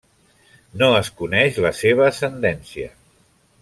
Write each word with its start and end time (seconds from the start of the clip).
No 0.83 0.87
es 1.01 1.11
coneix 1.21 1.61
la 1.67 1.75
seva 1.83 2.09
ascendència. 2.09 2.93